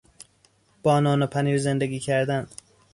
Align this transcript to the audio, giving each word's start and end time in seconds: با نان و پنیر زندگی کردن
با 0.83 0.99
نان 0.99 1.21
و 1.23 1.27
پنیر 1.27 1.57
زندگی 1.57 1.99
کردن 1.99 2.47